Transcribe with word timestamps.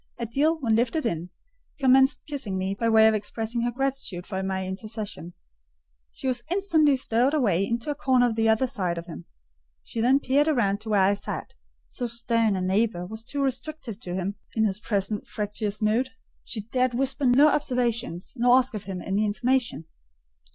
Adèle, 0.19 0.59
when 0.61 0.75
lifted 0.75 1.05
in, 1.05 1.29
commenced 1.79 2.25
kissing 2.25 2.57
me, 2.57 2.73
by 2.73 2.89
way 2.89 3.07
of 3.07 3.13
expressing 3.13 3.61
her 3.61 3.69
gratitude 3.69 4.25
for 4.25 4.41
my 4.41 4.65
intercession: 4.65 5.35
she 6.11 6.27
was 6.27 6.41
instantly 6.49 6.97
stowed 6.97 7.35
away 7.35 7.63
into 7.63 7.91
a 7.91 7.93
corner 7.93 8.25
on 8.25 8.33
the 8.33 8.49
other 8.49 8.65
side 8.65 8.97
of 8.97 9.05
him. 9.05 9.25
She 9.83 10.01
then 10.01 10.19
peeped 10.19 10.47
round 10.47 10.81
to 10.81 10.89
where 10.89 11.03
I 11.03 11.13
sat; 11.13 11.53
so 11.87 12.07
stern 12.07 12.55
a 12.55 12.61
neighbour 12.61 13.05
was 13.05 13.23
too 13.23 13.43
restrictive: 13.43 13.99
to 13.99 14.15
him, 14.15 14.37
in 14.55 14.63
his 14.65 14.79
present 14.79 15.27
fractious 15.27 15.83
mood, 15.83 16.09
she 16.43 16.61
dared 16.61 16.95
whisper 16.95 17.27
no 17.27 17.49
observations, 17.49 18.33
nor 18.35 18.57
ask 18.57 18.73
of 18.73 18.85
him 18.85 19.03
any 19.03 19.23
information. 19.23 19.85